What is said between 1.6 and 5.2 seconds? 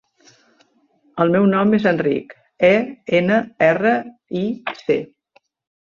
és Enric: e, ena, erra, i, ce.